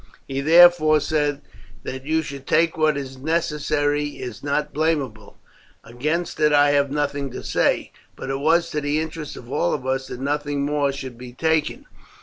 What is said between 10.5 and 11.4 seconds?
more should be